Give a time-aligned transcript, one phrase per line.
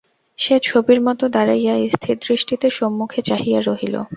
[0.39, 3.95] সে ছবির মতো দাঁড়াইয়া স্থিরদৃষ্টিতে সম্মুখে চাহিয়া রহিল।